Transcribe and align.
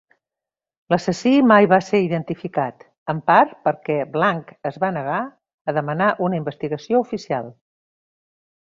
L'assassí 0.93 1.33
mai 1.51 1.67
va 1.73 1.77
ser 1.89 1.99
identificat, 2.05 2.87
en 3.15 3.19
part 3.33 3.53
perquè 3.69 3.99
blanc 4.17 4.53
es 4.71 4.81
va 4.87 4.93
negar 4.99 5.21
a 5.73 5.79
demanar 5.81 6.13
una 6.31 6.45
investigació 6.45 7.07
oficial. 7.09 7.55